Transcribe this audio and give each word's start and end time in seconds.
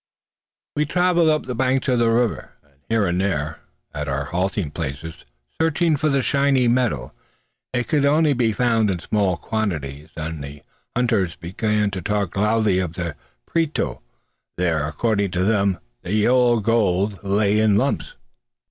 We 0.75 0.87
travelled 0.87 1.29
up 1.29 1.43
the 1.45 1.53
banks 1.53 1.87
of 1.87 1.99
the 1.99 2.09
river, 2.09 2.53
and 2.63 2.79
here 2.89 3.05
and 3.05 3.21
there, 3.21 3.59
at 3.93 4.07
our 4.07 4.23
halting 4.23 4.71
places, 4.71 5.25
searching 5.61 5.95
for 5.95 6.09
the 6.09 6.23
shining 6.23 6.73
metal. 6.73 7.13
It 7.71 7.87
could 7.87 8.01
be 8.35 8.51
found 8.51 8.89
only 8.89 8.93
in 8.93 8.99
small 9.07 9.37
quantities, 9.37 10.09
and 10.17 10.43
the 10.43 10.63
hunters 10.95 11.35
began 11.35 11.91
to 11.91 12.01
talk 12.01 12.35
loudly 12.35 12.79
of 12.79 12.93
the 12.93 13.15
Prieto. 13.45 14.01
There, 14.57 14.83
according 14.87 15.29
to 15.37 15.43
them, 15.43 15.77
the 16.01 16.13
yellow 16.13 16.61
gold 16.61 17.23
lay 17.23 17.59
in 17.59 17.77
lumps. 17.77 18.15